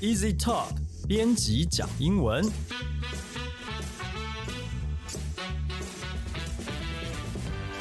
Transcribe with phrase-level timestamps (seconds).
[0.00, 0.68] Easy Talk
[1.06, 2.42] 编辑讲英文。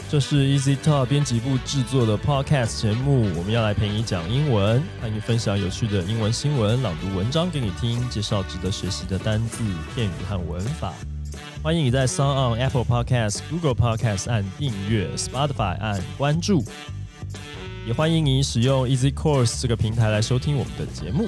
[0.09, 9.63] 这是 Easy Talk 编辑部制作的 Podcast 节目，我们要来陪你讲英文，和你分享有趣的英文新闻，朗读文章给你听，介绍值得学习的单字、
[9.95, 10.93] 片语和文法。
[11.63, 16.65] 欢迎你在 s o n on Apple Podcast、Google Podcast 按订阅，Spotify 按关注，
[17.87, 21.25] 也欢迎你使用 Easy Course 这个平台来收听我们的节目。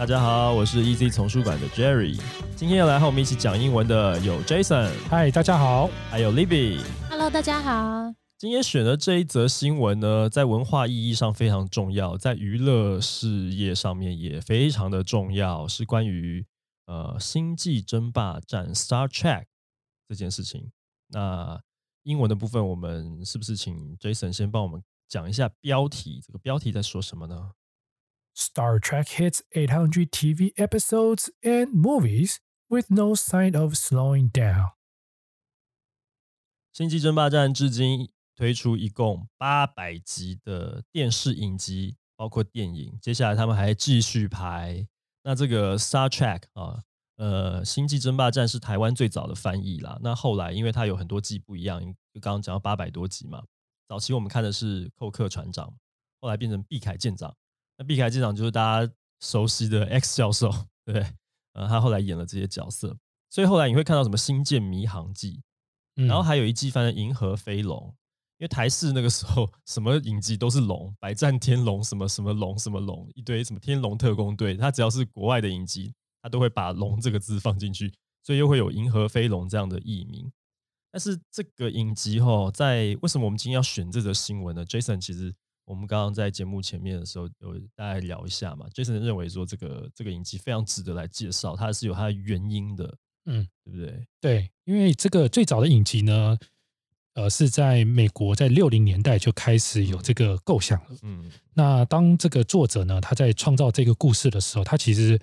[0.00, 2.18] 大家好，我是 Easy 丛书馆的 Jerry，
[2.56, 6.80] 今天要来和我们一起讲英文的有 Jason，嗨，大家好，还有 Libby。
[7.10, 8.10] Hello，大家好。
[8.38, 16.46] 今天选的这一则新闻呢，在文化意义上非常重要，在娱乐事业上面也非常的重要，是关于
[16.86, 19.44] 呃《星际争霸战》（Star Trek）
[20.08, 20.72] 这件事情。
[21.08, 21.60] 那
[22.04, 26.22] 英文的部分，我们是不是请 Jason 先帮我们讲一下标题？
[26.26, 27.50] 这个标题在说什么呢？
[28.34, 34.72] Star Trek hits 800 TV episodes and movies with no sign of slowing down.
[36.72, 42.98] 星际争霸战至今推出一共八百集的电视影集，包括电影。
[43.02, 44.86] 接下来他们还继续拍。
[45.22, 46.82] 那这个 Star Trek 啊，
[47.16, 49.98] 呃，星际争霸战是台湾最早的翻译啦。
[50.00, 53.44] 那后来因为它有很多季不一样，就刚刚讲到八百多集嘛。
[53.86, 55.74] 早期我们看的是寇克船长，
[56.20, 57.36] 后来变成毕凯舰长。
[57.80, 60.50] 那毕凯舰长就是大家熟悉的 X 教授，
[60.84, 61.06] 对不对？
[61.54, 62.94] 呃，他后来演了这些角色，
[63.30, 65.32] 所以后来你会看到什么《星舰迷航记》。
[65.96, 67.78] 嗯然后还有一季翻成《银河飞龙》，
[68.36, 77.92] 因为台视那个时候什么影集都是龙，百战天龙什么什么龙什么龙，一堆什么天龙特工队，它只要是国外的影集，它都会把“龙”这个字放进去，
[78.22, 80.30] 所以又会有《银河飞龙》这样的译名。
[80.92, 85.34] 但是这个影集哈，在为什么我们今天要选这则新闻呢？Jason 其实
[85.70, 92.92] 我们刚刚在节目前面的时候有大概聊一下嘛，Jason 认为说这个这个影集非常值得来介绍，它是有它的原因的，
[93.26, 94.06] 嗯，对不对？
[94.20, 96.36] 对，因为这个最早的影集呢，
[97.14, 100.96] 呃，是在美国在六零年代就开始有这个构想了。
[101.02, 105.16] 嗯那当这个作者呢，他在创造这个故事的时候，他其实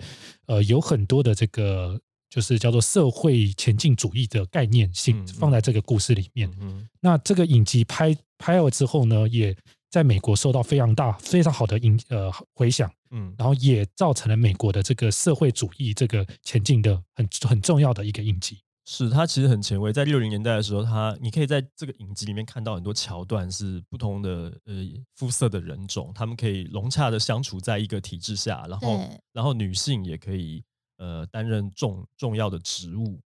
[0.46, 2.00] 呃有很多的这个
[2.30, 6.50] 就是叫做社会前进主义的概念性放在这个故事里面。
[6.58, 9.54] 嗯那这个影集拍拍了之后呢，也
[9.90, 18.60] 在美国受到非常大、非常好的影呃回响，嗯然后也造成了美国的这个社会主义这个前进的很很重要的一个印记。
[18.90, 24.74] 是他其实很前卫，在六零年代的时候，他你可以在这个影集里面看到很多桥段，是不同的呃
[25.14, 30.64] 肤色的人种，他们可以融洽的相处在一个体制下，然后然后女性也可以
[30.96, 33.20] 呃担任重重要的职务。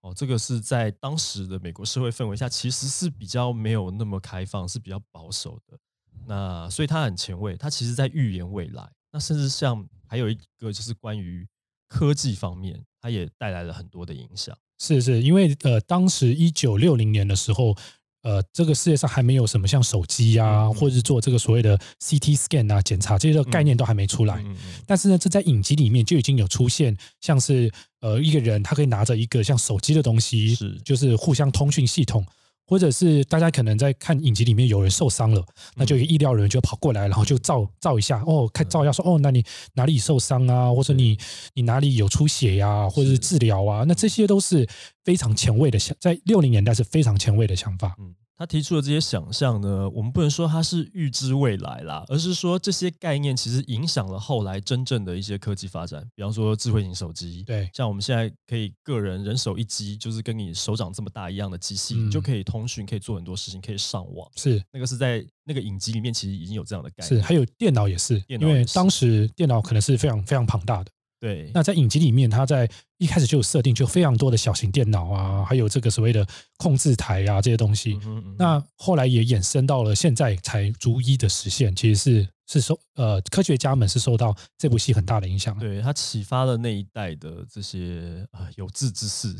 [0.00, 5.78] 哦，这个是在当时的美国社会氛围下，其实是比较没有那么开放，是比较保守的。
[6.26, 8.88] 那所以他很前卫，他其实在预言未来。
[9.12, 11.46] 那甚至像还有一个就是关于
[11.88, 14.56] 科技方面，他也带来了很多的影响。
[14.78, 17.76] 是是，因为呃，当时一九六零年的时候，
[18.22, 24.44] 呃，这个世界上还没有什么像手机啊，嗯嗯或者是做这个所谓的 CT scan 啊检查这些的概念都还没出来。
[24.86, 32.24] 但是呢，这在影集里面就已经有出现，像是呃一个人他可以拿着一个像手机的东西，是就是互相通讯系统，
[32.66, 35.42] 或者是大家可能在看影集里面有人受伤了，
[35.76, 39.42] 那就有医疗人员就跑过来，然后就照照一下，哦，看照一下说，哦，那你
[39.72, 41.16] 哪里受伤啊，或者你
[41.54, 43.22] 你哪里有出血呀、或者是。
[43.22, 44.68] 治疗啊，那这些都是
[45.04, 47.94] 非常前卫的想，在六零年代是非常前卫的想法。
[48.00, 64.28] 嗯，他提出的这些想象呢，我们不能说他是预知未来啦，而是说这些概念其实影响了后来真正的一些科技发展，比方说智慧型手机，对像我们现在可以个人人手一机，就是跟你手掌这么大一样的机器，嗯你就可以通讯，可以做很多事情，可以上网。
[64.34, 70.90] 是那个是在那个影集里面其实已经有这样的概念，是，还有电脑也是，因为当时电脑可能是非常非常庞大的。
[71.22, 72.68] 对，那在影集里面，它在
[72.98, 78.00] 一开始就有设定，就非常多的小型电脑啊，还有这个所谓的控制台啊这些东西嗯。
[78.00, 85.60] 哼嗯哼那后来也衍生到了现在才逐一的实现，其实是是受呃科学家们是受到这部戏很大的影响的。
[85.64, 89.32] 对它启发了那一代的这些啊、有志之士，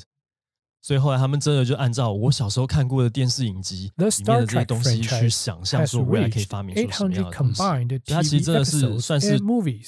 [0.83, 7.63] 所以后来他们真的就按照我小时候看过的电视影集里面的这些东西去想象说未来可以发明出什么样的东西。
[8.13, 9.41] 它其实真的是算是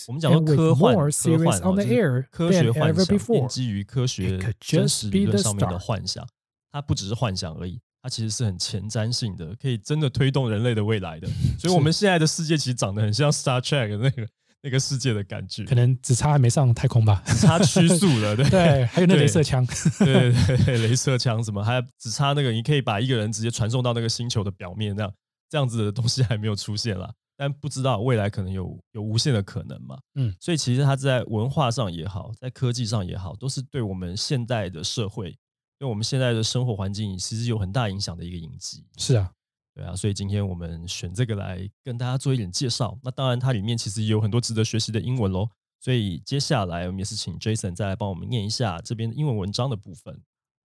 [0.07, 6.25] 我们讲说科幻，科幻哦，就是科学幻想，奠基于科学真实理论上面的幻想。
[6.71, 11.29] 它不只是幻想而已，它其实是很前瞻性的，可以真的推动人类的未来的。
[11.59, 14.27] 所以，我们现在的世界其实长得很像 Star Trek 的那个
[14.65, 17.23] 那个世界的感觉，可能只差还没上太空吧。
[17.27, 19.65] 只差曲速了，对 对，还有那对镭射枪。
[20.01, 25.13] 对对对，镭射枪什么，还只差那个，你可以把一个人直接传送到那个星球的表面，那样
[25.51, 27.13] 这样子的东西还没有出现啦。
[27.37, 29.99] 但不知道未来可能有有无限的可能嘛。
[30.15, 35.37] 嗯，所以其实它在文化上也好，在科技上也好，都是对我们现代的社会，
[35.79, 38.87] 对我们现在的生活环境，其实有很大影响的一个影集。
[38.97, 39.31] 是啊，
[39.76, 42.98] 对啊，所以今天我们选这个来跟大家做一点介绍。
[43.04, 45.50] 那当然，它里面其实也有很多值得学习的英文喽。
[45.80, 50.24] 所以接下来我们也是请 Jason 再来帮我们念一下这边英文文章的部分。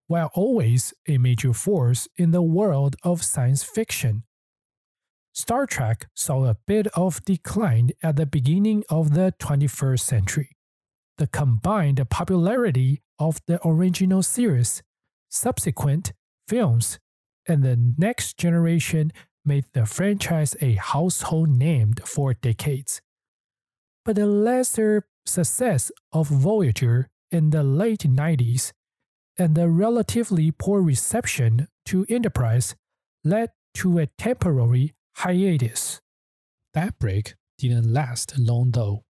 [0.08, 4.24] While always a major force in the world of science fiction,
[5.32, 10.48] Star Trek saw a bit of decline at the beginning of the 21st century.
[11.16, 14.82] The combined popularity of the original series,
[15.30, 16.12] subsequent
[16.48, 16.98] films,
[17.49, 19.11] and the next generation
[19.43, 23.01] made the franchise a household name for decades.
[24.05, 28.71] But the lesser success of Voyager in the late 90s
[29.37, 32.75] and the relatively poor reception to Enterprise
[33.23, 36.01] led to a temporary hiatus.
[36.73, 39.03] That break didn't last long though,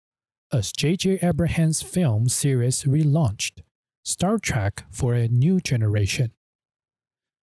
[0.51, 1.19] as J.J.
[1.21, 3.61] Abrams' film series relaunched
[4.03, 6.31] Star Trek for a new generation.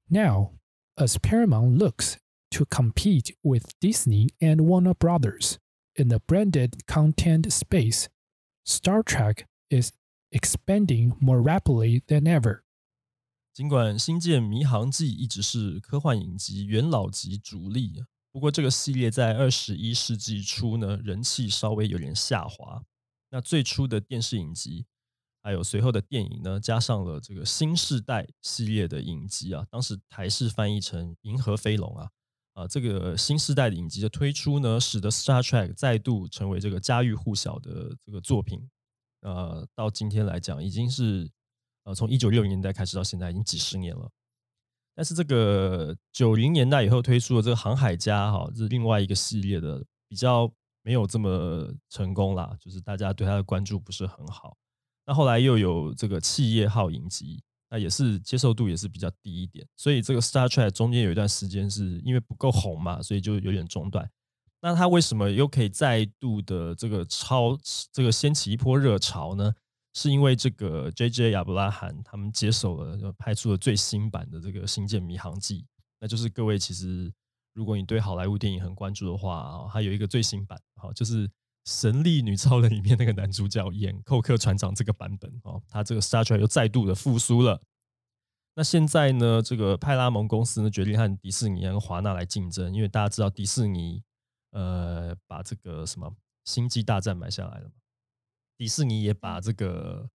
[0.08, 0.52] Now,
[0.97, 2.17] as Paramount looks
[2.51, 5.57] to compete with Disney and Warner Brothers
[5.95, 8.07] in the branded content space,
[8.65, 9.91] Star Trek is
[10.31, 12.63] expanding more rapidly than ever.
[13.53, 22.83] 尽管《星舰迷航记》一直是科幻影集元老级主力，不过这个系列在二十一世纪初呢，人气稍微有点下滑。
[23.29, 24.85] 那最初的电视影集，
[25.42, 32.08] 还有随后的电影呢，加上了这个新世代系列的影集啊，当时台式翻译成《银河飞龙》啊，
[32.52, 38.68] 啊，这个新世代的影集的推出呢，使得 Star Trek 再度成为这个家喻户晓的这个作品。
[39.22, 41.30] 呃，到今天来讲，已经是
[41.84, 44.10] 呃从一九六零年代开始到现在，已经几十年了。
[44.94, 50.52] 但是这个九零年代以后推出的这个《航海家》哈，是另外一个系列的，比较
[50.82, 54.56] 没有这么成功啦，就是大家对它的关注不是很好。
[55.06, 64.08] 那后来又有这个企业号影集，那也是接受度也是比较低一点，所以这个 Star Trek 中间有一段时间是因为不够红嘛，所以就有点中断。
[64.60, 67.58] 那它为什么又可以再度的这个超
[67.90, 69.52] 这个掀起一波热潮呢？
[69.94, 71.32] 是因为这个 J.J.
[71.32, 75.58] 亚伯拉罕他们接手了，拍出了最新版的这个《星舰迷航记》，
[76.00, 77.12] 那就是各位其实
[77.52, 81.28] 如果你对好莱坞电影很关注的话啊，它有一个最新版，好就是
[81.64, 87.62] 《神力女超人》里面那个男主角演寇克船长这个版本哦，他这个 Star Trek 又再度的复苏了。
[88.54, 94.02] 那现在呢，这个派拉蒙公司呢决定和迪士尼跟华纳来竞争，因为大家知道迪士尼
[94.50, 96.10] 呃把这个什么
[96.44, 97.74] 《星际大战》买下来了嘛，
[98.58, 100.10] 迪士尼也把这个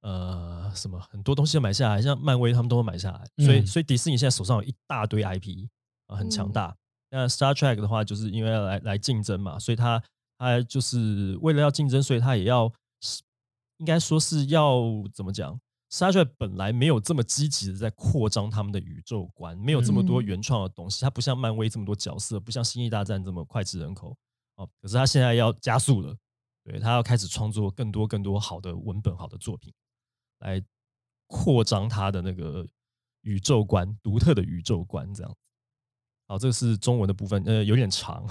[0.00, 5.68] 呃什么很多东西都买下来，像漫威他们都会买下来，所以嗯所以迪士尼现在手上有一大堆 IP
[6.06, 6.76] 啊、很强嗯大。
[7.10, 10.02] 那 Star Trek 的话，就是因为要来来竞争嘛，所以它
[10.44, 12.70] 它就是为了要竞争，所以他也要
[13.78, 14.82] 应该说是要
[15.14, 15.58] 怎么讲
[15.90, 24.14] ？Star Trek 本来没有这么积极的在扩张他们的宇宙观，没有这么多嗯原创的东西，它不像漫威这么多角色，不像星际大战这么脍炙人口
[24.56, 24.68] 哦。
[24.82, 26.14] 可是他现在要加速了，
[26.62, 29.72] 对他要开始创作更多更多好的文本、好的作品，
[30.40, 30.62] 来
[31.26, 32.66] 扩张他的那个
[33.22, 35.36] 宇宙观、独特的宇宙观，这样。
[36.26, 38.26] 好，这个是中文的部分，呃，有点长。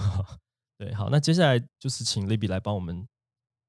[0.76, 3.06] 对，好，那接下来就是请 Libby 来帮我们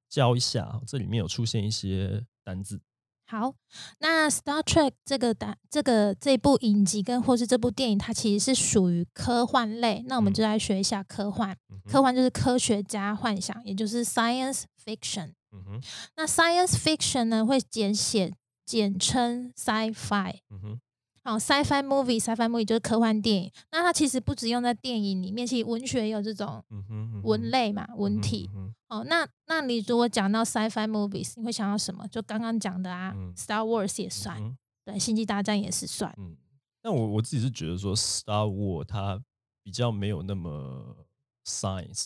[0.09, 2.81] 教一下，这里面有出现一些单字。
[3.27, 3.55] 好，
[3.99, 10.03] 那 Star Trek 这个单这个这部影集跟或是这部电影，它其实是属于科幻类。
[10.07, 11.57] 那我们嗯就来学一下科幻。
[11.69, 15.33] 嗯科幻就是科学家幻想，也就是 science fiction。
[15.51, 15.81] 嗯哼，
[16.15, 18.31] 那 science fiction 呢，会简写
[18.63, 20.39] 简称 sci-fi。
[20.51, 20.79] 嗯哼，
[21.25, 23.51] 好，sci-fi movie，sci-fi movie 就是科幻电影。
[23.71, 32.07] 那它其实不只用在电影里面，其实文学也有这种嗯哼，嗯哼文类嘛，文体。，嗯哦，那那你如果讲到 sci-fi movies，你会想到什么？
[32.09, 34.55] 就刚刚讲的啊、嗯 s t a r Wars 也算，嗯
[34.85, 36.13] 对，星际大战也是算。
[36.19, 36.37] 嗯，
[36.79, 39.19] 但我我自己是觉得说，Star War 它
[39.63, 40.95] 比较没有那么
[41.43, 42.05] science，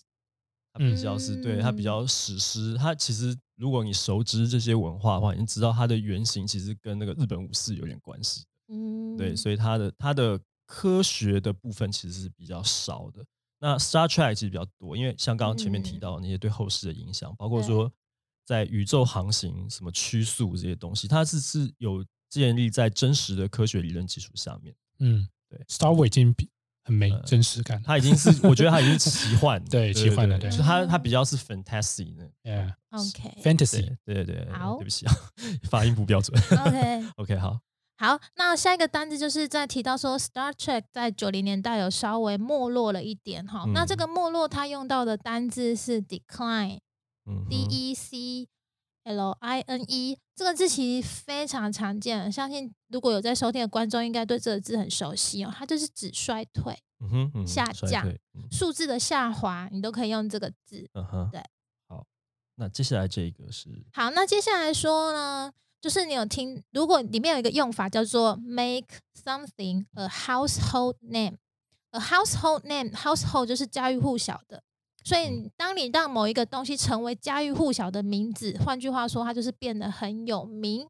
[0.72, 2.78] 它比较是、对它比嗯较史诗。
[2.78, 8.46] 它其实如果你熟知这些文化的话，你知道它的原型其实跟那个日本武士有点关系。
[8.70, 13.26] 嗯，对，所以它的它的科学的部分其实是比较少的。
[13.60, 17.92] 那 Star Trek 其实比较多，因为像刚刚前面提嗯到的那些对后世的影响，包括说
[18.46, 24.74] 在宇宙航行、什么曲速这些东西，它是是有建立在真实的科学理论基础下面。
[25.00, 26.50] 嗯，对，Star Wars 已经比
[26.86, 27.82] 很没呃真实感。
[27.84, 32.32] 它已经是，我觉得它已经是奇幻， 对奇幻的对就它它比较是 fantasy 的。
[32.44, 35.14] ，Yeah，OK，fantasy，对对对，好对不起啊，
[35.70, 36.40] 发音不标准。
[37.18, 37.60] OK，OK，好，
[38.00, 43.66] 好，那下一个单字就是在提到说，Star Trek 在九零年代有稍微没落了一点哈。
[43.74, 46.80] 那这嗯个没落，它用到的单字是 decline，D
[47.26, 48.48] 嗯哼 E C
[49.04, 55.54] L I N E，这个字其实非常常见，相信如果有在收听的观众，应该对这个字很熟悉哦。
[55.54, 58.10] 它就是指衰退、嗯哼嗯下降
[58.50, 60.90] 数字的下滑，你都可以用这个字。
[61.34, 61.44] 对，
[61.90, 62.06] 好，
[62.56, 65.52] 那接下来这个是好，那接下来说呢，
[65.82, 68.88] 就是你有听，如果里面有一个用法叫做 make
[69.24, 71.38] something a household name。
[71.92, 74.62] a household name，household 就是家喻户晓的，
[75.04, 80.88] 所以嗯当你让某一个东西成为家喻户晓的名字，换句话说，它就是变得很有名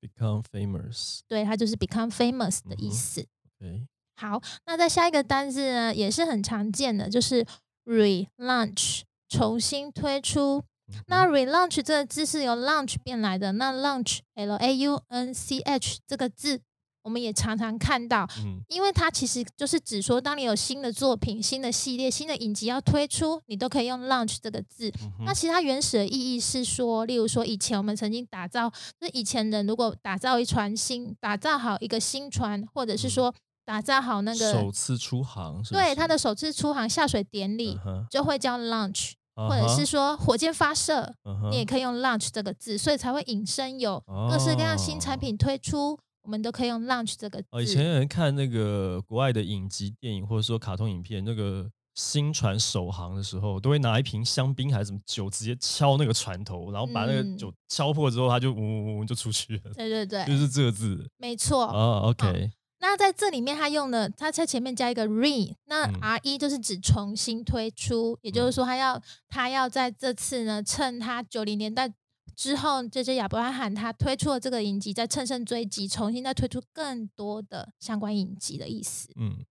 [0.00, 1.20] ，become famous。
[1.28, 3.26] 对，它就是 become famous 的意思。
[3.60, 7.44] OK，好，那在下一个单字呢，也是很常见的，就是
[7.84, 10.64] relaunch，重新推出。
[10.88, 16.60] 嗯那 relaunch 这个字是由 launch 变来的，那 launch L A U N C H 这个字，
[17.02, 18.60] 我们也常常看到，嗯。
[18.68, 24.90] 因为它其实就是指说，当你有新的作品、新的系列、新的影集要推出，你都可以用 launch 这个字。
[25.02, 25.24] 嗯。
[25.24, 33.10] 那其实它原始的意义是说，例如说以前我们曾经打造，就是以前人如果打造一船新，打造好一个新船，或者是嗯。
[33.10, 47.46] 说打造好那个首次出航是是，对它的首次出航下水典礼嗯，就会叫 launch，或或者是说火箭发射，嗯你也可以用 launch 这个字，所以才会引申有各式各样新产品推出，我们都可以用 launch 这个字。
[47.52, 61.08] 哦，以前有人看那个国外的影集、电影或者说卡通影片，那个新船首航的时候，都会拿一瓶香槟还是什么酒，直接敲那个船头，然后把那个嗯酒敲破之后，它就嗡嗡嗡就出去了，对对对，就是这个字。
[61.16, 61.64] 没错。
[61.66, 71.92] 哦，OK，那在这里面，它用的，它在前面加一个 re，那嗯 R E 就是指重新推出，也就是说，它要它要在这次呢，趁它九零年代
[72.36, 79.10] 之后，这些亚伯拉罕他推出了这个影集，再乘胜追击，重新再推出更多的相关影集的意思。
[79.16, 79.44] 嗯，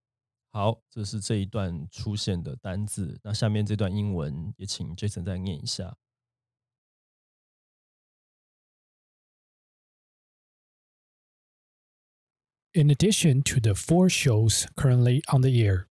[0.52, 3.20] 好，这是这一段出现的单字。
[3.24, 5.98] 那下面这段英文也请 Jason 再念一下。
[12.78, 15.88] In addition to the four shows currently on the air,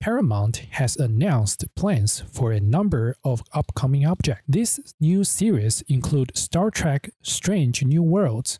[0.00, 4.42] Paramount has announced plans for a number of upcoming objects.
[4.48, 8.58] These new series include Star Trek Strange New Worlds,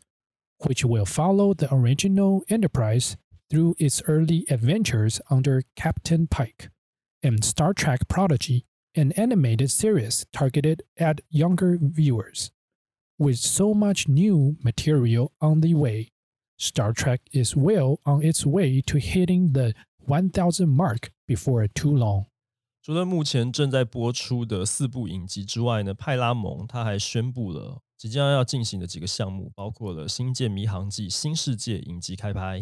[0.59, 3.17] which will follow the original Enterprise
[3.49, 6.69] through its early adventures under Captain Pike,
[7.23, 12.51] and Star Trek Prodigy, an animated series targeted at younger viewers.
[13.17, 16.11] With so much new material on the way,
[16.63, 19.73] Star Trek is well on its way to hitting the
[20.07, 22.27] 1000 mark before too long.
[22.81, 32.61] 除了目前正在播出的四部影集之外呢，派拉蒙他还宣布了即将要进行的几个项目，包括了《星舰迷航记》新世界影集开拍。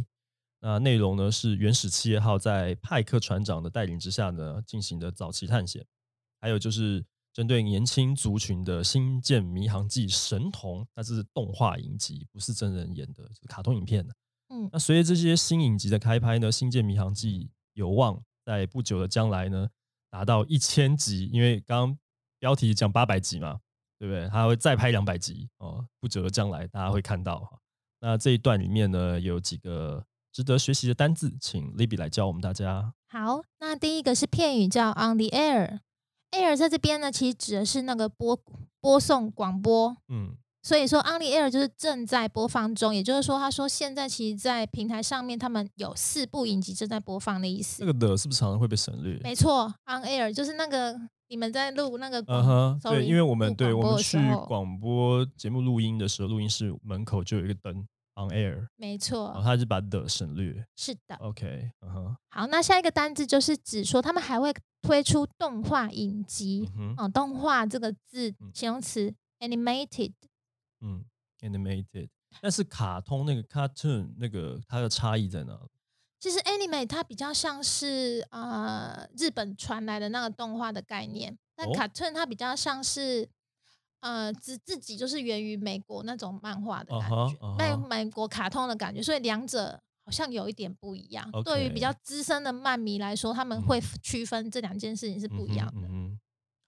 [0.61, 5.85] 那内容呢是原始企业号在派克船长的带领之下呢进行的早期探险，
[6.39, 14.13] 还有就是针对年轻族群的《星舰迷航记》神童，那这是动画影集，不是真人演的，是卡通影片的。
[14.49, 19.69] 嗯那随着这些新影集的开拍呢，《星舰迷航记》有望在不久的将来呢
[20.09, 21.97] 达到一千集，因为刚刚
[22.37, 23.61] 标题讲八百集嘛，
[23.97, 24.27] 对不对？
[24.27, 27.59] 它会再拍两百集哦，不久的将来大家会看到哈。
[28.01, 32.93] 那这一段里面呢有几个值得学习的单字，请 Libby 来教我们大家。
[33.07, 35.79] 好，那第一个是片语叫 on the air。
[36.31, 38.39] Air 在这边呢，其实指的是那个播
[38.79, 47.79] 播送广播，嗯所以说 on the air 就是正在播放中，也就是说，他说现在其实，在平台上面，他们有四部影集正在播放的意思。
[47.79, 49.17] 这个的是不是常常会被省略？
[49.23, 50.95] 没错，on air 就是那个
[51.29, 57.83] 你们在录那个广，嗯哼，对因为我们对我们去广播节目录音的时候，录音室门口就有一个灯
[58.25, 60.65] on air，没然后错，它是把的省略。
[60.75, 61.15] 是的。
[61.19, 66.93] OK，嗯哼，好，那下一个单字就是指说他们还会推出动画影集嗯。
[66.97, 70.13] 哦，动画这个字嗯形容词 animated，
[70.81, 71.05] 嗯
[71.39, 72.09] ，animated，
[72.41, 75.59] 但是卡通那个 cartoon 那个它的差异在哪？
[76.19, 83.27] 其实 anime 它比较像是呃日本传来的那个动画的概念，但哦 cartoon 它比较像是
[84.01, 91.27] 呃自自己就是源于美国那种漫画的感觉，啊美、哈美国卡通的感觉，所以两者好像有一点不一样。
[91.43, 95.87] 对于比较资深的漫迷来说，他们嗯会区分这两件事情是不一样的。
[95.87, 96.19] 嗯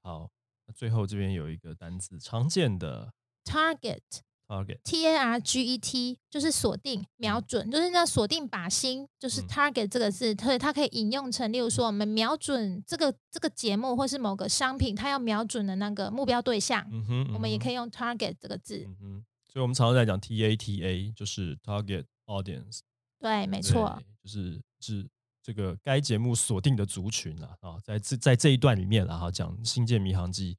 [0.02, 0.30] 好，
[0.68, 3.14] 那最后这边有一个单词，常见的
[3.46, 4.02] Target
[4.48, 18.86] target，T A R G E T 就是锁定、瞄准，就是那锁定靶心，就是嗯 target 这个字，所以它可以引用成，例如说我们瞄准这个这个节目或是某个商品，它要瞄准的那个目标对象，嗯哼，以，我们也可以用 target 这个字。
[18.88, 22.80] 嗯哼，所以我们常常在讲 T A T A，就是 target audience，
[23.20, 25.08] 对，没错，就是是
[25.42, 30.54] 这个该节目锁定的族群啊啊，在这在这一段里面啊，哈，讲《星舰迷航记》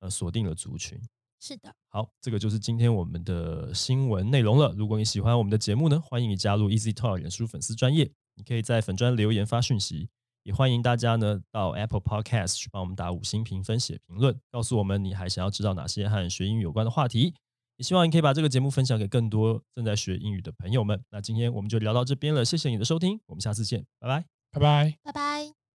[0.00, 1.00] 呃锁定了族群。
[1.40, 4.72] 是的，好，这个就是今天我们的新闻内容了。
[4.76, 10.08] 如果你喜欢我们的节目呢，欢迎你加入 Easy Talk 脸书粉丝专业，你可以在粉专留言发讯息，
[10.42, 17.34] 也欢迎大家呢到 Apple Podcast 去帮我们打五星评分、写评论，告诉我们你还想要知道哪些和学英语有关的话题。
[17.76, 21.00] 也希望你可以把这个节目分享给更多正在学英语的朋友们。
[21.10, 24.24] 那今天我们就聊到这边了，谢谢你的收听，我们下次见，拜拜。
[24.50, 24.98] 拜拜。
[25.04, 25.67] 拜拜。